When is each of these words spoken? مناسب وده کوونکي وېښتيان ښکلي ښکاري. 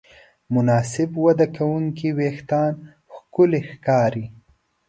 مناسب 0.53 1.09
وده 1.25 1.45
کوونکي 1.57 2.09
وېښتيان 2.17 2.73
ښکلي 3.13 3.61
ښکاري. 3.69 4.25